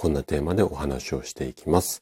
[0.00, 2.00] こんなテーマでお話をしていきます。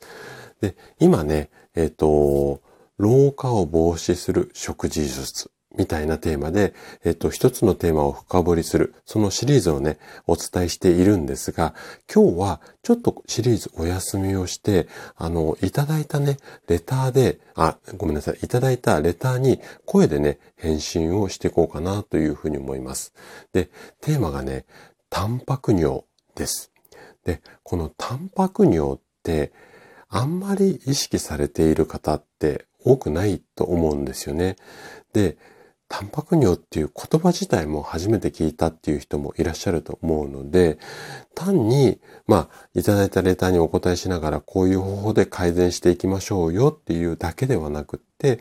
[0.61, 2.63] で、今ね、えっ、ー、と、
[2.97, 6.75] 老化を防止する食事術みたいなテーマで、
[7.05, 11.75] えっ、ー、と、一つのテーマを深掘りする、そのシリーズをね、お伝えしているんですが、
[12.13, 14.87] 今日はちょっとシリーズお休みをして、
[15.17, 16.37] あの、いただいたね、
[16.69, 23.13] レターで、あ、ごめんなさい、いただいたレターに声でね、返信をしていこうかなというふうに思います。
[23.53, 24.67] で、テーマがね、
[25.11, 26.05] タンパク尿
[26.37, 26.71] です。
[27.25, 29.53] で、このタンパク尿って
[30.09, 34.57] あんまり意識されている方って多くないと思うんですよね。
[35.13, 35.37] で、
[35.89, 40.79] タンパク尿っていう言葉自体も初めて聞いたっていう人もいらっしゃると思うので、
[41.35, 48.39] 単に、まあ、いただいたレターにお答えしながらこういう方法で改善していきましょうよっていうだけではなくって、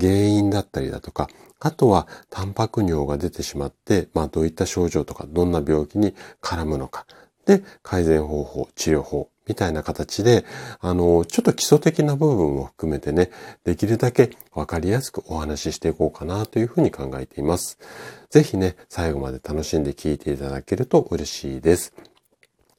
[0.00, 1.28] 原因だったりだとか、
[1.58, 7.06] あとは、タンパク尿が出てしまって、まあ、どういった症状とか、どんな病気に絡むのか。
[7.46, 10.44] で、改善方法、治療法、みたいな形で、
[10.80, 13.30] あの、ちょっと基礎的な部分も含めてね、
[13.64, 17.78] できるだけわかりやすくお話ししていこうかなというふうに考えています。
[18.28, 21.94] ぜひね、最後まで楽しんで聞いていただけると嬉しいです。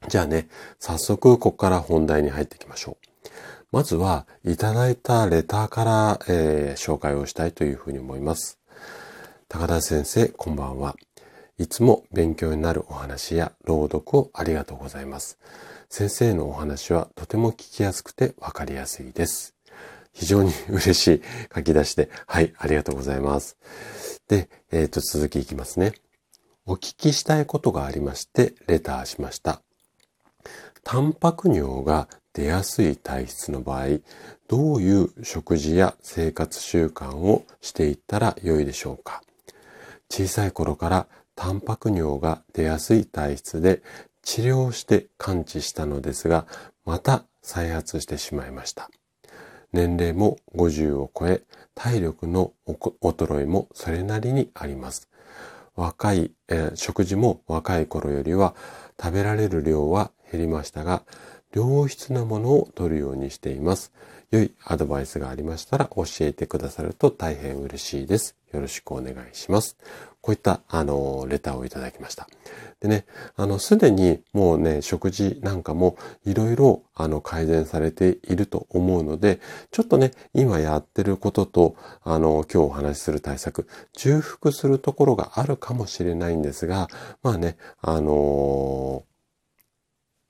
[0.08, 3.28] じゃあね、早速ここから本題に入っていきましょう。
[3.72, 8.58] まずは、いただいたレターから、えー、紹介をしたいというふうに思います。
[9.48, 10.94] 高田先生、こんばんは。
[11.58, 15.38] いつも勉強になるお話や朗読をありがとうございます。
[15.88, 19.56] 先生のお話はとても聞きやすくてわかりやすいです。
[20.12, 23.56] 非常に嬉しい書き出しで、はい、ありがとうございます。
[24.28, 25.94] で、えっ、ー、と、続きいきますね。
[26.64, 29.60] お聞きしたいことがありまして、レターしました。
[30.84, 33.98] タンパク尿が出やすい体質の場合、
[34.46, 39.22] どういう食事や生活習慣をしていったらよいでしょうか？
[40.08, 43.80] 小さい頃からタンパク尿が出やすい体質で
[44.22, 46.48] 治療して完治したのですが、
[46.84, 48.90] また再発してしまいました。
[49.72, 51.44] 年齢も50を超え、
[51.76, 55.08] 体力の衰えもそれなりにあります。
[55.76, 58.56] 若い、えー、食事も若い頃よりは
[59.00, 61.04] 食べられる量は減りましたが、
[61.54, 63.92] 良質なものを取るようにしています。
[64.32, 68.37] 良いアドバイスがありましたら教えてくださると大変嬉しいです。
[68.52, 69.76] よろしくお願いします。
[70.20, 72.28] こういった、あの、レターをいただきました。
[72.80, 86.88] でね、あの、すでにもうね、食事なんかもいろいろ、あの、改善されていると思うので、ちょっとね、今やってることと、あの、今日お話しする対策、重複するところがあるかもしれないんですが、
[87.22, 89.04] まあね、あの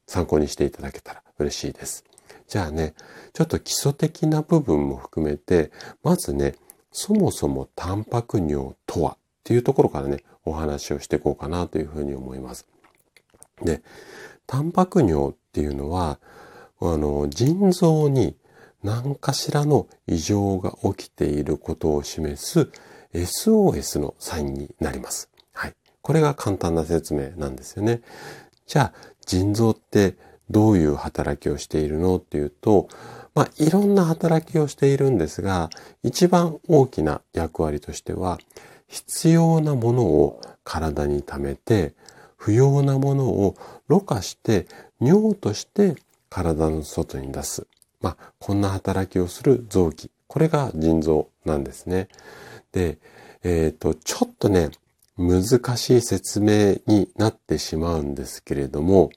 [0.06, 2.04] ー、参考にしていただけたら嬉しいです。
[2.48, 2.94] じゃあね、
[3.34, 5.70] ちょっと基礎的な部分も含めて、
[6.02, 6.54] まずね、
[6.90, 12.66] そもそもタンパク尿とはっていうところからね、お話をしていこうかなというふうに思います。
[13.62, 13.82] で、
[14.46, 16.18] タンパク尿っていうのは、
[16.80, 18.36] あの、腎臓に
[18.82, 22.70] 何かしらの異常が起きていることを示す
[23.12, 25.30] SOS のサインになります。
[25.52, 25.74] はい。
[26.02, 28.00] これが簡単な説明なんですよね。
[28.66, 30.16] じゃあ、腎臓って
[30.50, 32.88] どういう働きをしているのっていうと、
[33.38, 35.70] まあ、いろんな働きをしているんですが、
[36.02, 38.40] 一番大きな役割としては、
[38.88, 41.94] 必要なものを体に溜めて、
[42.36, 43.54] 不要なものを
[43.86, 44.66] ろ過して
[45.00, 45.94] 尿として
[46.28, 47.68] 体の外に出す。
[48.00, 50.10] まあ、こんな働きをする臓器。
[50.26, 52.08] これが腎臓なんですね。
[52.72, 52.98] で、
[53.44, 54.70] えっ、ー、と、ちょっとね、
[55.16, 55.42] 難
[55.76, 59.10] しい説明になってしまうんですけれども、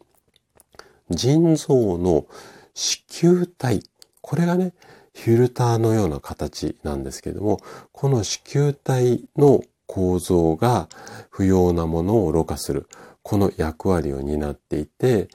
[1.10, 2.28] 腎臓の
[2.74, 3.84] 子宮体、
[4.22, 4.74] これがね、
[5.14, 7.60] フィルターのような形なんですけども、
[7.92, 10.88] この子宮体の構造が
[11.30, 12.88] 不要なものをろ過する、
[13.24, 15.28] この役割を担っていて、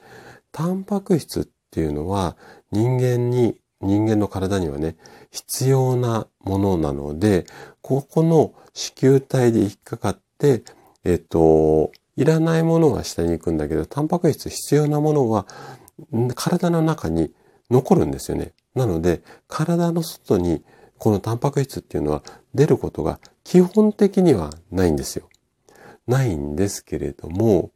[0.51, 2.35] タンパク質っていうのは
[2.71, 4.97] 人間に、人間の体にはね、
[5.29, 7.45] 必要なものなので、
[7.81, 10.63] ここの子宮体で引っかかって、
[11.03, 15.45] えっと、いらないものは下に行くんだけど、タンパク質必要なものは
[16.33, 17.31] 体の中に
[17.69, 18.53] 残るんですよね。
[18.77, 20.63] なので、体の外に
[20.97, 25.29] このタンパク質っていうのは出ることが基本的にはないんですよ。
[26.07, 27.71] ないんですけれども、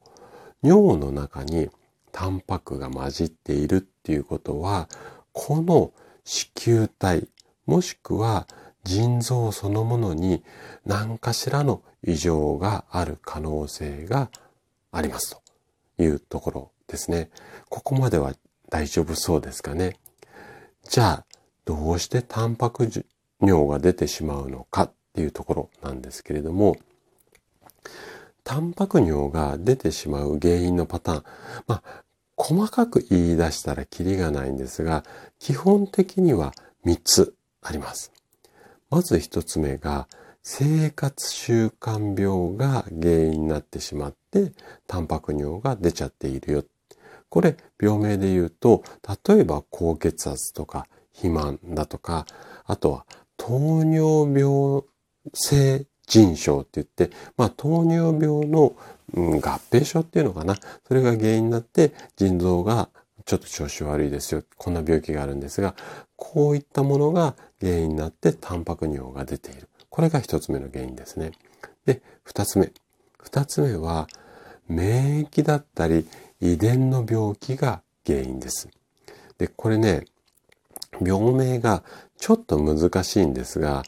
[0.64, 1.70] 尿の中に
[2.12, 4.90] タンパクが混じっているっていうことは、
[5.34, 5.92] この
[6.24, 7.28] 子宮体、
[7.66, 8.48] もしくは
[8.84, 10.44] 腎臓そのものに
[10.86, 14.30] 何かしらの異常がある可能性が
[14.92, 15.38] あります
[15.98, 17.30] というところですね。
[17.70, 18.34] ここまでは
[18.70, 19.98] 大丈夫そうですかね。
[20.88, 21.26] じゃあ、
[21.66, 22.90] どうしてタンパク
[23.42, 26.78] 尿が出てしまうのかっていうところなんですけれども、
[28.44, 31.24] タンパク尿が出てしまう原因のパターン、
[31.68, 32.04] まあ、
[32.36, 35.04] 細かく言い出したらキリがないんですが、
[35.40, 36.54] 基本的には
[36.86, 38.12] 3つあります。
[38.90, 40.08] まず1つ目が、
[40.44, 44.54] 生活習慣病が原因になってしまって、
[44.88, 46.66] タンパク尿が出ちゃっているよ。
[47.32, 48.84] これ、病名で言うと、
[49.26, 52.26] 例えば高血圧とか肥満だとか、
[52.66, 53.06] あとは
[53.38, 54.84] 糖尿病
[55.34, 58.76] 性腎症って言って、まあ、糖尿病の、
[59.14, 60.58] うん、合併症っていうのかな。
[60.86, 62.90] それが原因になって腎臓が
[63.26, 64.44] ちょっと調子悪いですよ。
[64.58, 65.74] こんな病気があるんですが、
[66.18, 69.70] こういったものが原因になってタンパク尿が出ている。
[69.90, 71.32] これが一つ目の原因ですね。
[71.86, 72.74] で、二つ目。
[73.24, 74.10] 二つ目は、
[74.68, 76.08] 免疫だったり
[76.42, 78.68] 遺伝の病気が原因です。
[79.38, 80.06] で、これね、
[81.02, 81.84] 病名が
[82.18, 83.84] ちょっと難しいんですが、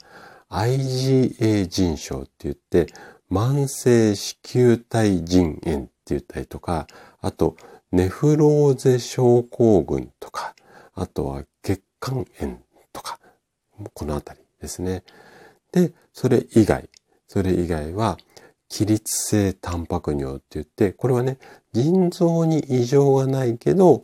[0.50, 2.88] IgA 腎症って言って、
[3.32, 6.88] 慢性子宮体腎炎って言ったりとか、
[7.22, 7.58] あと、
[7.92, 10.56] ネフローゼ症候群とか、
[10.94, 12.60] あとは血管炎
[12.92, 13.20] とか、
[13.94, 15.04] このあたりですね。
[15.72, 16.90] で、それ以外、
[17.28, 18.18] それ以外は、
[18.74, 21.38] 起立性タンパク尿って言って、これはね、
[21.74, 24.02] 腎臓に異常がないけど、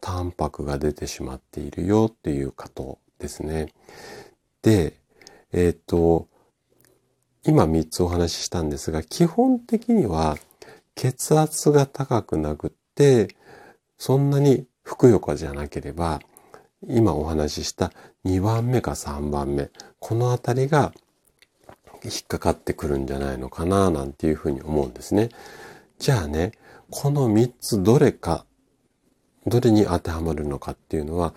[0.00, 3.74] タンパクが出てしまっているよっていう方ですね。
[4.62, 4.94] で、
[5.52, 6.28] えっ、と、
[7.44, 10.38] 今3つお話ししたんですが、基本的には
[10.94, 13.36] 血圧が高くなくって、
[13.98, 16.22] そんなにふくよかじゃなければ、
[16.88, 17.92] 今お話しした
[18.24, 20.94] 2番目か3番目、このあたりが
[22.06, 25.28] 引っかかってくるんじゃないのかな、なんていうふうに思うんですね。
[25.98, 26.52] じゃあね、
[26.90, 28.44] この3つどれか、
[29.46, 31.34] どれに当てはまるのかっていうのは、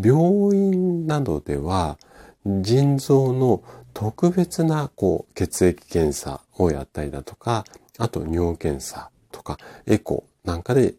[0.00, 1.98] 病院などでは
[2.44, 3.62] 腎臓の
[3.92, 7.64] 特別なこう血液検査をやったりだとか、
[7.98, 10.94] あと尿検査とかエコなんかで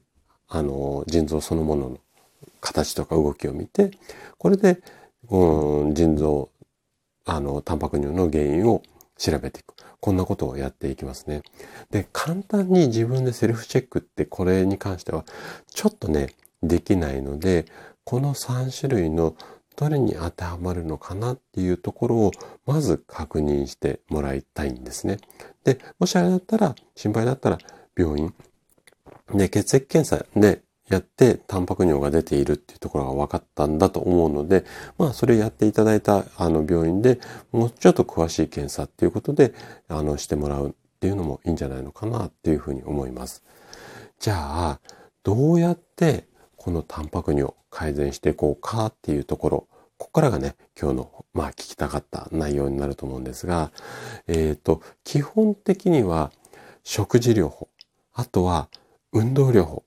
[0.48, 1.98] あの腎臓そのものの
[2.60, 3.92] 形とか動きを見て、
[4.38, 4.82] これで、
[5.30, 6.50] うん、腎臓、
[7.26, 8.84] あの、タンパク尿の原因を
[9.22, 9.76] 調べていく。
[10.00, 11.44] こんなことをやっていきますね。
[11.92, 15.26] で、簡単に自分でセルフチェックってこれに関しては、
[15.68, 16.34] ちょっとね、
[16.64, 17.66] できないので、
[18.04, 19.36] この3種類の
[19.76, 22.32] どれに当てはまるのかなっていうところを
[22.66, 25.18] まず確認してもらいたいんですね。
[25.64, 27.60] で、もしあれだったら、心配だったら
[27.96, 28.34] 病院
[29.34, 34.66] で血液検査でやってタンパク尿が出ているっていうところが分かったんだと思うので、
[34.98, 37.20] まあそれやっていただいたあの病院で
[37.52, 39.54] もうちょっと詳しい検査っていうことで
[39.88, 43.44] あのしてもらうっていうのもいいんじゃないのかなっていうふうに思います。
[44.20, 44.80] じゃあ、
[45.24, 49.68] どうやってこのタンパク尿改善していこうかっていうところ、
[49.98, 53.72] ここからがね、今日の、まあ聞きたかった内容になると思うんですが、
[54.28, 56.32] えっ、ー、と、基本的には
[56.84, 57.68] 食事療法、
[58.14, 58.70] あとは
[59.12, 59.84] 運動療法、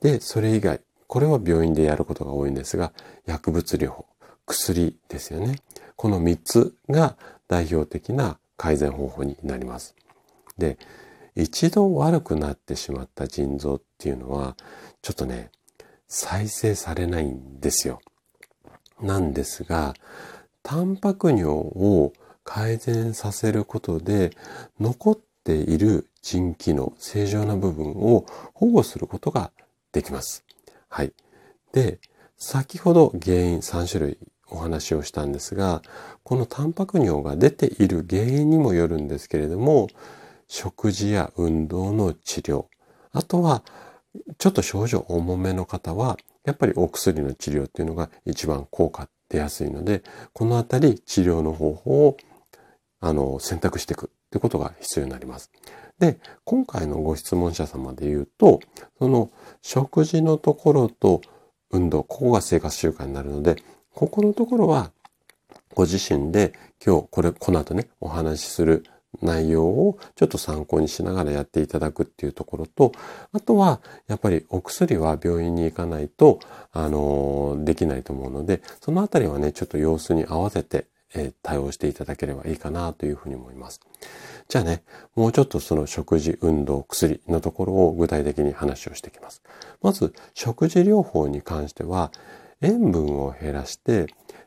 [0.00, 2.92] で、それ以外、これは病院でやることが多いんですが、
[3.26, 4.06] 薬物療法、
[4.46, 5.56] 薬ですよね。
[5.96, 7.16] この3つが
[7.48, 9.94] 代表的な改善方法になります。
[10.56, 10.78] で、
[11.34, 14.56] 一度悪くなってしまった腎臓っていうのは、
[15.02, 15.50] ちょっとね、
[16.08, 18.00] 再生されないんですよ。
[19.00, 19.94] なんですが、
[20.62, 22.12] タンパク尿を
[22.44, 24.30] 改善させることで、
[24.78, 29.52] 残っている腎機能、正常な部分を保護することが
[29.92, 30.44] できます。
[30.88, 31.12] はい。
[31.72, 32.00] で、
[32.36, 34.18] 先ほど原因3種類
[34.50, 35.82] お話をしたんですが、
[36.24, 39.88] このタンパク尿が出ている原因にもよるんですけれども、
[40.48, 42.66] 食事や運動の治療、
[43.12, 43.62] あとは
[44.38, 52.16] ちょっと症状重めの方は、やっぱりお薬の治療っていうのが一番効果出やすいので、このあたり治療の方法を
[53.00, 55.50] あの選択していくってことが必要になります。
[56.00, 58.60] で、今回のご質問者様で言うと、
[58.98, 59.30] その
[59.62, 61.20] 食事のところと
[61.70, 63.56] 運動、ここが生活習慣になるので、
[63.94, 64.92] ここのところは
[65.74, 66.54] ご自身で
[66.84, 68.84] 今日これ、この後ね、お話しする
[69.20, 72.92] 内容をちょっと参考にしながらやっていただくっていうところと、
[73.32, 76.40] あとは、やっぱりお薬は病院に行かないと、
[76.72, 83.80] あの、できないと思うので、そのあたりはね、ちょっと様子に合わせて、え対応していただければいいかなというふうに思います。
[84.50, 84.82] じゃあね、
[85.14, 89.44] もうちょっとその食事、運動、薬のところを具体的に話をしていきます。
[89.80, 92.10] まず、食事療法に関しては、
[92.60, 94.06] 塩分を減らして、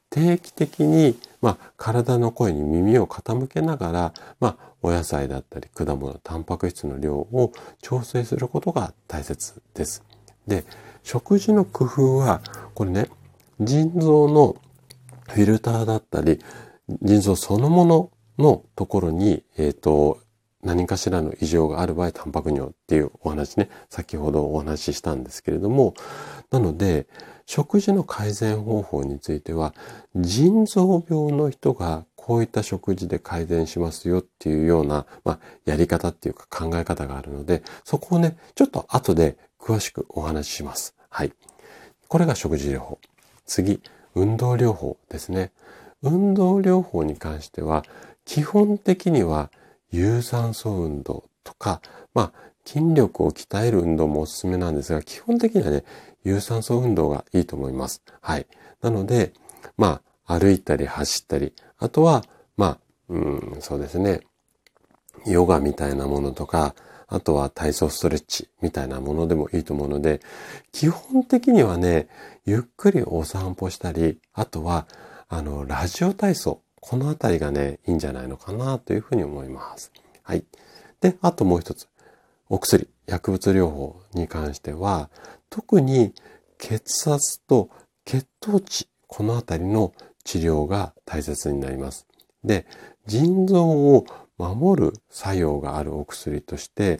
[0.09, 10.03] 定期的に、まあ、体の声に耳を傾けながら、まあ、お野菜だったり果物、タンパク質の量を調整することが大切です。
[10.45, 10.65] で、
[11.03, 12.41] 食事の工夫は、
[12.73, 13.09] これね、
[13.61, 14.57] 腎臓の
[15.29, 16.39] フィルターだったり、
[17.01, 20.19] 腎臓そのもののところに、えっ、ー、と、
[20.63, 25.93] 何かしらの異常がある場合、タンパク尿っていうお話ね、先ほどお話ししたんですけれども、
[26.51, 27.07] なので、
[27.45, 29.73] 食事の改善方法については、
[30.15, 40.95] 腎臓病の人がこういった食事で改善しますよっていうような、まあ、やり方っていうか考え方があるので、そこをね、ちょっと後で詳しくお話しします。
[41.09, 41.33] はい。
[42.07, 42.99] これが食事療法。
[43.45, 43.81] 次、
[44.15, 45.51] 運動療法ですね。
[46.03, 47.83] 運動療法に関しては、
[48.25, 49.49] 基本的には
[49.91, 51.81] 有酸素運動とか、
[52.13, 55.83] まあ、筋力を鍛える運動もおすすめなんですが、基本的にはね、
[56.23, 58.01] 有酸素運動がいいと思います。
[58.21, 58.47] はい。
[58.81, 59.33] なので、
[59.77, 62.23] まあ、歩いたり走ったり、あとは、
[62.55, 62.79] まあ、
[63.09, 64.21] うん、そうですね、
[65.25, 66.75] ヨガみたいなものとか、
[67.07, 70.21] あとは体操ストレッチみたいなものでもいいと思うので、
[70.71, 72.07] 基本的にはね、
[72.45, 74.87] ゆっくりお散歩したり、あとは、
[75.29, 76.61] あの、ラジオ体操。
[76.79, 79.91] このあたりがね、いいんじゃないのかなというふうに思います。
[80.21, 80.43] はい。
[80.99, 81.87] で、あともう一つ。
[82.49, 85.09] お薬、薬物療法に関しては、
[85.49, 86.13] 特に
[86.57, 87.69] 血圧と
[88.05, 92.07] 血糖値、このあたりの治療が大切になります。
[92.43, 92.65] で、
[93.05, 94.05] 腎臓を
[94.37, 96.99] 守る作用があるお薬として、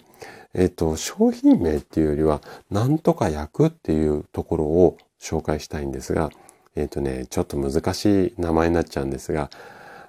[0.53, 6.29] えっ、と、商品名っていうよりは、なんとか薬っていうところを紹介したいんですが、
[6.75, 9.49] えっ、とね、ちょっと難しい名前になっちゃうんですが、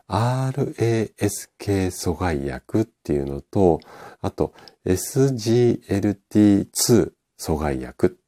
[0.09, 3.81] RASK 阻害薬っていうのと、
[4.21, 4.53] あと
[4.85, 8.19] SGLT2 阻害薬。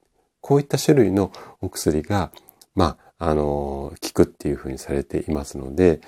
[0.41, 2.33] こういった種類のお薬が、
[2.75, 6.01] まあ、あの、効くっていうふうにされていますので、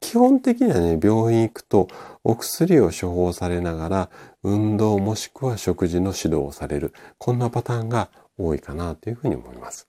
[0.00, 1.88] 基本的にはね、病院行くと
[2.24, 4.10] お薬を処方されながら、
[4.42, 6.92] 運動もしくは食事の指導をされる。
[7.18, 9.88] こんなパターンが多いかなというふうに思います。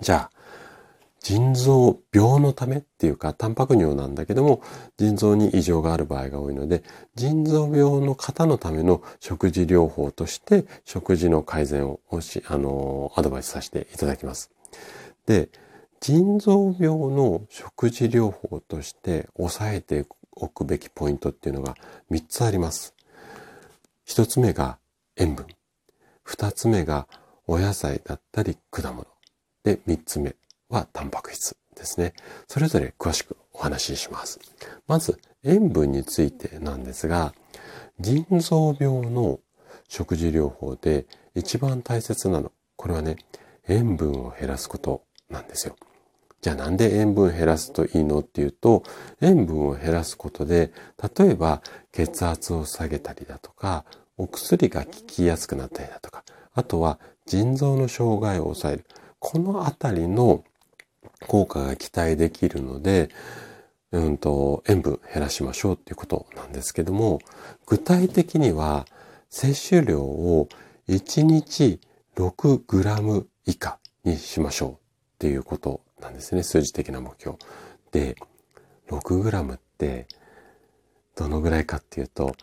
[0.00, 0.39] じゃあ、
[1.22, 4.62] 腎臓病のためっていうか、タンパク尿なんだけども、
[4.96, 6.82] 腎臓に異常がある場合が多いので、
[7.14, 14.50] 腎臓病の方のための食事療法として、食事の改善をし、あの、アドバイスさせていただきます。
[15.26, 15.50] で、
[16.00, 21.74] 腎臓病の食事療法として抑えておくべきポイントっていうのが
[22.10, 22.94] 3つあります。
[24.06, 24.78] 1つ目が
[25.16, 25.46] 塩分。
[26.26, 27.06] 2つ目が
[27.46, 29.06] お野菜だったり果物。
[29.62, 30.34] で、3つ目
[30.70, 32.14] はタンパク質ですね。
[32.48, 34.40] それぞれ詳しくお話しします。
[34.86, 37.34] まず、塩分についてなんですが、
[37.98, 39.40] 腎臓病の
[39.88, 43.16] 食事療法で一番大切なの、これはね、
[43.68, 45.76] 塩分を減らすことなんですよ。
[46.40, 48.82] じゃあなんで塩分減らすといいのっていうと、
[49.20, 50.72] 塩分を減らすことで、
[51.18, 51.60] 例えば
[51.92, 53.84] 血圧を下げたりだとか、
[54.16, 56.24] お薬が効きやすくなったりだとか、
[56.54, 58.86] あとは腎臓の障害を抑える。
[59.18, 60.44] このあたりの
[61.26, 63.10] 効果が期待できるので、
[63.92, 67.20] うんと、塩分減らしましょうっていうことなんですけども、
[67.66, 68.86] 具体的には
[69.28, 70.48] 摂取量を
[70.88, 71.80] 1日
[72.16, 74.76] 6g 以下にしましょうっ
[75.18, 76.42] ていうことなんですね。
[76.42, 77.36] 数字的な目標。
[77.90, 78.16] で、
[78.88, 80.06] 6g って
[81.16, 82.34] どのぐらいかっていうと、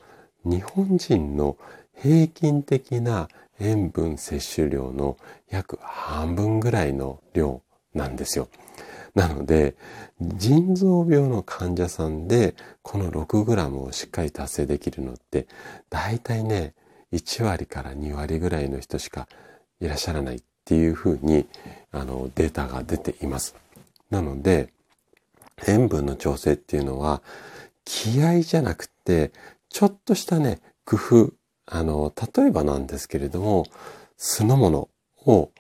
[0.44, 1.58] 日本人の
[1.96, 3.28] 平均的な
[3.60, 5.18] 塩分摂取量の
[5.50, 7.62] 約半分ぐらいの量
[7.98, 8.48] なんですよ。
[9.16, 9.76] なので、
[10.22, 15.48] 腎臓病の患者さんで、この 6g をしっかり達成できるのって、
[15.90, 16.76] 大体ね、
[17.12, 19.28] 1割から2割ぐらいの人しか
[19.80, 21.48] いらっしゃらないっていうふうに、
[21.92, 23.56] あの、データが出ています。
[24.10, 24.70] なので、
[25.68, 27.22] 塩分の調整っていうのは、
[27.86, 29.32] 気合じゃなくて、
[29.70, 31.34] ちょっとしたね、工夫、
[31.66, 33.66] あの、例えばなんですけれども、
[34.18, 34.90] 酢の物
[35.26, 35.52] を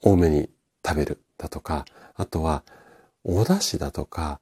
[0.00, 0.50] 多めに
[0.86, 2.62] 食べるだとか、あとは
[3.24, 4.40] お出汁だとか、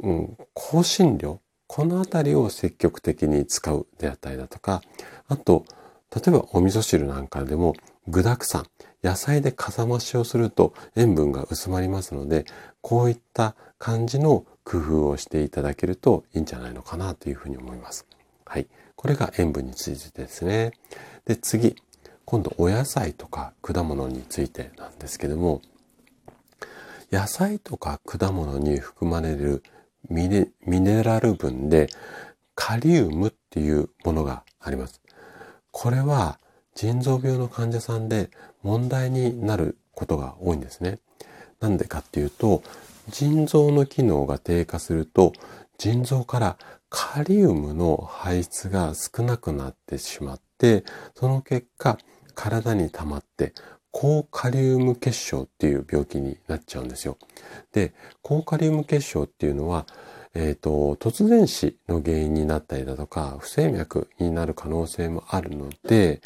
[0.00, 4.82] うん、香辛料、このあたりを積極的に使うであったりだとか、
[5.28, 5.64] あと、
[6.14, 7.74] 例えばお味噌汁なんかでも
[8.06, 8.66] 具沢山、
[9.02, 12.44] 野菜でかさ増しをすると塩分が薄まりますので、
[12.80, 18.06] こういった感じの工夫をしていただけるといいんじゃないのかなというふうに思います。
[18.46, 18.66] はい。
[18.96, 20.72] これが塩分についてですね。
[21.26, 21.76] で、次。
[22.24, 25.62] 今度お野菜とか果物についてなんですけども、
[27.12, 29.62] 野菜とか果物に含まれる
[30.08, 31.88] ミネミネラル分で
[32.54, 35.00] カリウムっていうものがあります。
[35.70, 36.38] これは
[36.74, 38.30] 腎臓病の患者さんで
[38.62, 40.98] 問題になることが多いんですね。
[41.60, 42.62] なんでかっていうと、
[43.08, 45.32] 腎臓の機能が低下すると、
[45.78, 51.98] 腎臓からカリウムの排出が少なくなってしまって、その結果、
[52.34, 53.54] 体に溜まって
[53.96, 57.16] 高カリウム結晶っていう病気になっちゃうんですよ。
[57.72, 59.86] で、高カリウム結晶っていうのは、
[60.34, 66.20] えっ、ー、と、突然死の原因になったりだとか、不整脈になる可能性もあるので、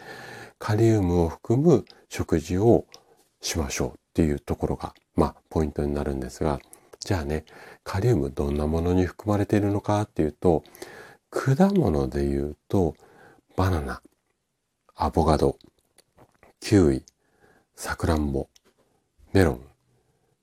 [0.58, 2.86] カリウムを含む食事を
[3.42, 6.60] しましょうっていうところが、まあ、ポイントになるんですが、
[7.00, 7.44] じゃあね、
[7.84, 10.64] カリウムどんなものに含まれているのかっていうと、
[11.28, 12.94] 果物で言うと、
[13.56, 14.00] バナナ、
[14.96, 15.58] アボカド、
[16.60, 17.02] キウイ、
[17.74, 18.48] さくらんぼ、
[19.32, 19.60] メロン、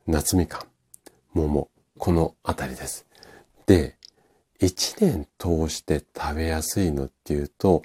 [0.07, 0.61] 夏みかん、
[1.33, 3.05] 桃、このあたりです。
[3.65, 3.97] で、
[4.59, 7.83] 一年通して食べやすいのっていうと、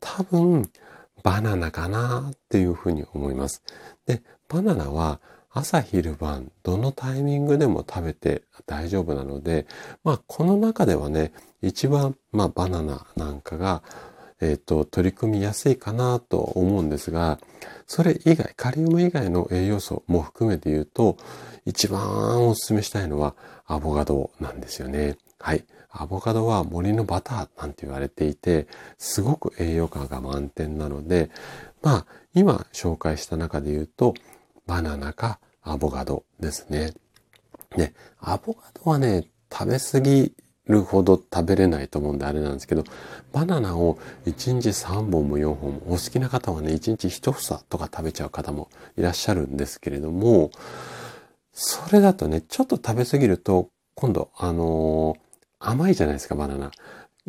[0.00, 0.70] 多分、
[1.22, 3.62] バナナかなっていうふうに思います。
[4.06, 5.20] で、バナナは
[5.50, 9.66] 朝昼晩どのタイミングでも食べて大丈夫なので、
[10.02, 13.82] まあこの中ではね、一番まあバナナなんかが
[14.42, 17.38] えっ、と、取り組みやすいかなと思うんですが、
[17.86, 21.16] それ以外、カリウム以外の栄養素も含めて言うと、
[21.64, 25.16] 一番お勧めしたいのはアボカドなんですよね。
[25.38, 25.64] はい。
[25.90, 28.66] アボカドは森のバターなんて言われていて、
[28.98, 31.30] すごく栄養価が満点なので、
[31.80, 34.14] まあ、今紹介した中で言うと、
[34.66, 36.94] バナナかアボカドですね。
[37.76, 40.34] で、アボカドはね、食べ過ぎ
[40.68, 42.84] るほど食べれないと思うんであれなんですけど、
[43.32, 50.50] バナナを1日3本も4本も、お好きな方はね、1日1房とか食べちゃう方もいらっしゃるんですけれども、
[51.52, 56.70] それだとね、ちょっと食べ過ぎると、今度、あのー、甘いじゃないですか、バナナ。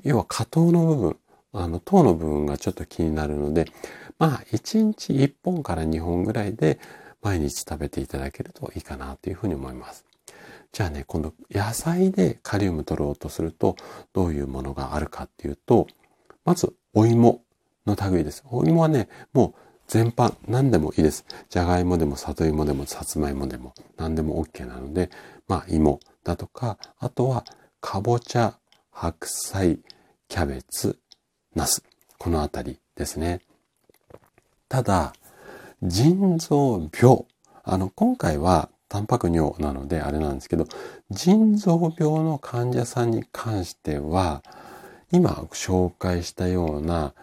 [0.03, 1.17] 要は果糖の部分、
[1.53, 3.65] あの、糖の部分がちょっと気になるので、
[4.19, 6.79] まあ、1日1本から2本ぐらいで
[7.21, 10.05] 毎日食べていただけるといいかなというふうに思います。
[10.73, 13.75] じゃあね、今度野菜でカリウム取ろうとすると
[14.11, 15.85] どういうものがあるかっていうと、
[16.45, 17.43] まずお芋
[17.85, 18.43] の類です。
[18.49, 21.27] お芋はね、もう全般何でもいいです。
[21.49, 25.11] じゃがいもでも里芋でもさつまいもでも何でも OK なので、
[25.47, 27.45] まあ芋だとか、あとは
[27.79, 28.57] かぼちゃ、
[28.89, 29.79] 白菜、
[30.27, 30.97] キャベツ、
[31.53, 31.83] ナス。
[32.17, 33.41] このあたりですね。
[34.69, 35.13] ただ、
[35.83, 37.25] 腎臓病。
[37.63, 40.67] あの、今回はタンパク尿なのであれなんですけど、
[41.09, 44.43] 腎臓病の患者さんに関しては、
[45.11, 47.15] 今紹介したような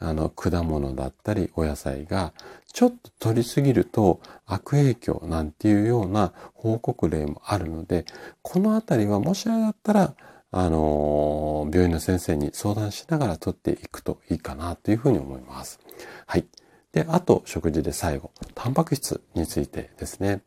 [0.00, 2.32] あの果物だったりお野菜が
[2.72, 8.04] ちょっと取りすぎると悪影響なんていうような報告例もあるので、
[8.42, 10.14] このあたりはもしあれだったら、
[10.50, 15.78] あの、病院の先生に相談しながら取っていくといいかなというふうに思います。
[16.26, 16.46] はい。
[16.90, 20.42] で、あと食事で最後、タンパク質についてですね。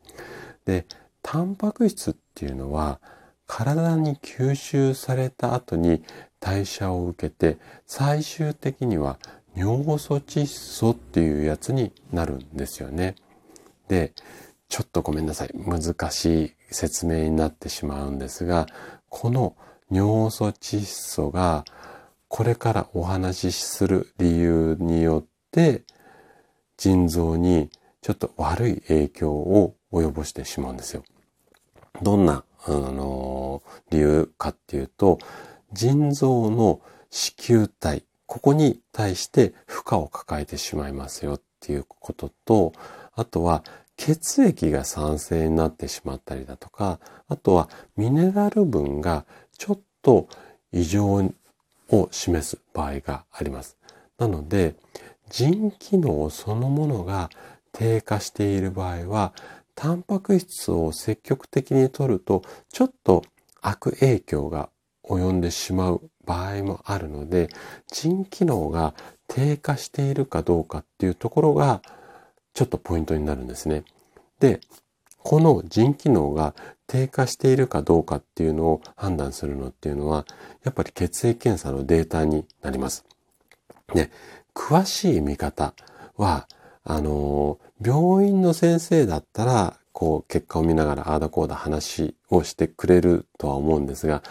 [0.66, 0.84] で、
[1.22, 3.00] タンパク質っていうのは
[3.46, 6.02] 体に吸収された後に
[6.40, 9.18] 代謝を受けて最終的には
[9.56, 13.14] 尿素窒素っていうやつになるんですよね。
[13.88, 14.12] で、
[14.68, 15.50] ちょっとごめんなさい。
[15.54, 18.66] 難しい説明になってしまうんですが、
[19.08, 19.56] この
[19.90, 21.64] 尿素窒素が
[22.28, 25.84] これからお話しする理由によって
[26.76, 27.70] 腎臓に
[28.02, 31.02] ちょっと悪い影響を及ぼしてしまうんですよ。
[32.02, 35.18] どんな、あの理由かっていうと、
[35.72, 42.72] 腎臓の子宮体、ここに対して負荷を抱えてしまいますよっていうことと、
[43.14, 43.62] あとは
[43.96, 49.24] 血液が酸性になってしまったりだとか、あとはミネラル分が
[49.56, 50.28] ちょっと
[50.72, 51.22] 異常
[51.90, 53.76] を示す場合があります。
[54.18, 54.74] なので、
[55.30, 57.30] 腎機能そのものが
[57.72, 59.32] 低下している場合は、
[59.76, 63.22] タンパク質を積極的に摂ると、ちょっと
[63.60, 64.70] 悪影響が
[65.04, 67.48] 及んでしまう場合もあるので、
[67.92, 68.94] 腎機能が
[69.28, 71.82] 低下しているかどうかっていうところが、
[72.54, 73.84] ちょっとポイントになるんですね。
[74.40, 74.60] で、
[75.18, 76.54] この腎機能が
[76.86, 80.24] 低下しているかどうかっていうのを判断するのっていうのは、
[80.64, 83.04] やっぱり血液検査のデータになります。
[83.92, 84.10] で、
[84.54, 85.74] 詳しい見方
[86.16, 86.48] は、
[86.82, 94.22] あの、病院の先生だったら、こう、結果を見ながら、ああだこうだ話をしてくれるとは思うんですが、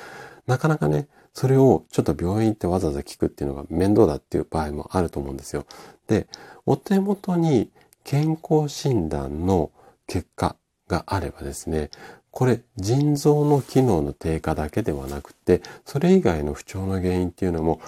[0.47, 5.65] なかなかね、それをちょっと病院ってわざわざ聞くっていうのが面倒だっていう場合もあると思うんですよ。
[6.08, 6.27] で、
[6.65, 7.69] お手元に
[8.03, 9.71] 健康診断の
[10.08, 10.55] 結果
[10.88, 11.89] があればですね、
[12.31, 17.81] これ腎臓の機能の低下だけではなくて、それ以外の不調の原因っていうのも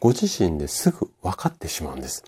[0.00, 2.24] ご自身ですぐ分かってしまうんです。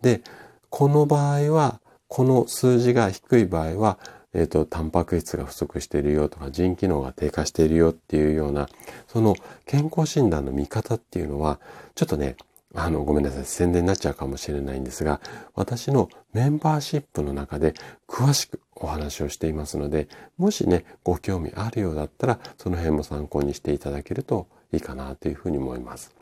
[0.00, 0.22] で、
[0.70, 1.80] この場合は、
[2.16, 3.98] この数字が低い場合は、
[4.32, 8.70] えっ、ー、と、タンパク質が不足しているよとか、腎機能が低下しているよっていうような、
[9.06, 11.60] その健康診断の見方っていうのは、
[11.94, 12.36] ちょっとね、
[12.74, 15.20] あの、ごめんなさい、宣伝になっちゃうかもしれないんですが、
[15.54, 17.74] 私のメンバーシップの中で
[18.08, 26.14] 詳しくお話をしていますので、もしね、ご興味あるようだったら、その辺も参考にしていただけるといいかなというふうに思います。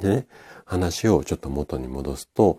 [0.00, 0.26] でね、
[0.64, 2.56] 話をちょっと元に戻すと、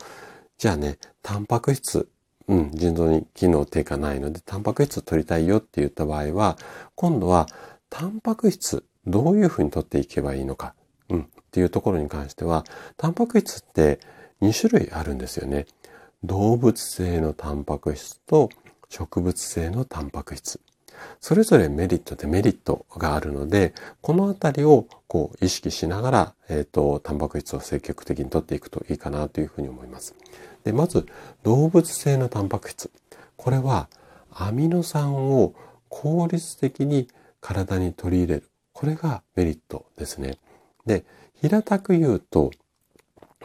[0.58, 2.10] じゃあね、タンパク質、
[2.50, 6.58] うん、腎臓に機能低下ないので、タンパク質を取りたいよって言った場合は、
[6.96, 7.48] 今度は、
[7.92, 10.74] タンパク質、どういうふうに取っていけばいいのか、
[11.10, 12.66] うん、っていうところに関しては、
[12.98, 14.00] タンパク質って
[14.42, 15.68] 2種類あるんですよね。
[16.24, 18.50] 動物性のタンパク質と
[18.90, 20.60] 植物性のタンパク質。
[21.22, 30.16] それぞれメリット、デメリットがあるので、このあたりをこう意識しながら、えっ、ー、と、タンパク質を積極的に取っていくといいかなというふうに思います。
[30.64, 31.06] で、まず、
[31.44, 32.92] 動物性のタンパク質。
[33.38, 33.90] これは、
[34.32, 35.54] アミノ酸を
[35.90, 37.08] 効率的に
[37.42, 38.50] 体に取り入れる。
[38.74, 40.38] これがメリットですね。
[40.86, 41.04] で、
[41.42, 42.52] 平たく言うと、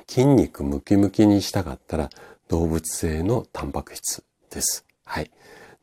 [0.06, 2.10] 筋肉ムキムキにしたかったら
[2.48, 4.84] 動物性のタンパク質です。
[5.04, 5.30] はい。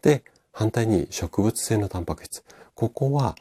[0.02, 2.44] で、反対に植物性のタンパク質。
[2.76, 3.36] ここは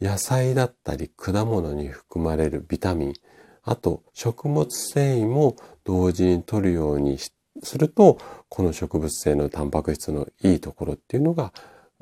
[0.00, 3.14] 野菜だったり果物に含まれるビタミン、
[3.62, 7.18] あと食物繊維も同時に取るように
[7.62, 8.18] すると、
[8.48, 11.52] この植物性のタンパク質のいいところっていうのが、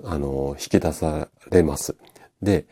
[0.04, 1.96] あの、引き出されます。
[2.42, 2.66] で、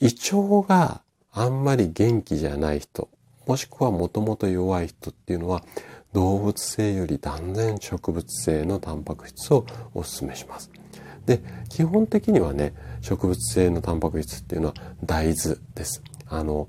[0.00, 3.08] 胃腸があんまり元気じゃない人、
[3.46, 5.62] もしくはもともと弱い人っていうのは、
[6.12, 9.64] 動物性より断然植物性のタンパク質を
[9.94, 10.70] お勧めします。
[11.24, 16.02] で、基本的にはね、植物性のタンパク質っていうのは大豆です。
[16.28, 16.68] あの、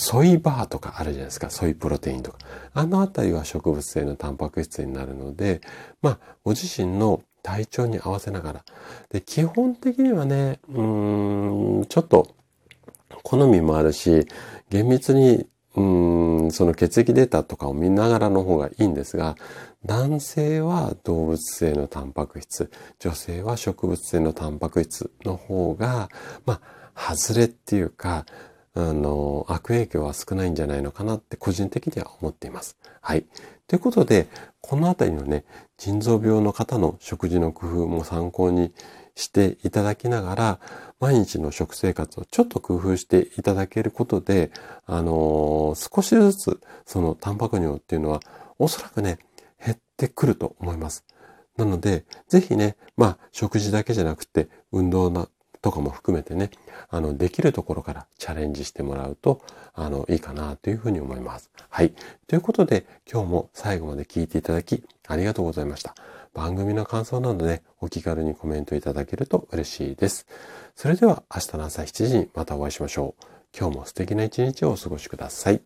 [0.00, 1.50] ソイバーとかあるじゃないですか。
[1.50, 2.38] ソイプロテインとか。
[2.72, 5.60] あのあたりは植物性のタンパク質になるので、
[6.02, 8.64] まあ、ご自身の体調に合わせながら。
[9.10, 12.28] で、基本的にはね、うーん、ちょっと、
[13.24, 14.28] 好みもあるし、
[14.70, 19.34] 厳密に、うーん、その血液データとかを見ながらの方がいいんですが、
[19.84, 26.08] 男性は動物性のタンパク質、女性は植物性のタンパク質の方が、
[26.46, 28.26] まあ、外れっていうか、
[28.78, 32.76] あの、悪影響は少ないんじゃないのかなって個人的には思っています。
[33.00, 33.24] はい。
[33.66, 34.28] ということで、
[34.60, 35.44] このあたりのね、
[35.78, 38.72] 腎臓病の方の食事の工夫も参考に
[39.16, 40.60] していただきながら、
[41.00, 44.52] 毎日の食生活をちょっと工夫していただけることで、
[44.86, 48.20] あのー、少しずつそのタンパク尿っていうのは
[48.60, 49.18] おそらくね、
[49.64, 51.04] 減ってくると思います。
[51.56, 55.28] なので、ぜひね、まあ、食事だけじゃなくて、運動な
[55.60, 56.50] とかも含めてね、
[56.88, 59.42] あの、できるところからチャレンジしてもらうと、
[59.74, 61.50] あの、いいかなというふうに思います。
[61.68, 61.94] はい。
[62.26, 65.94] ということで、今日も最後まで聞いていただき、ありがとうございました。
[66.34, 70.26] 番組の感想などでお気軽にコメントいただけると嬉しいです。
[70.76, 73.24] それでは明日の朝7時にまたお会いしましょう。
[73.58, 75.60] 今日も素敵な一日をお過ごしください。